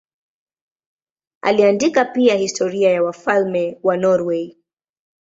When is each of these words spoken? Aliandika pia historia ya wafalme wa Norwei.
Aliandika 1.41 2.05
pia 2.05 2.35
historia 2.35 2.91
ya 2.91 3.03
wafalme 3.03 3.79
wa 3.83 3.97
Norwei. 3.97 4.57